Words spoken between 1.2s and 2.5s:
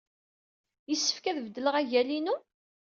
ad beddleɣ agal-inu?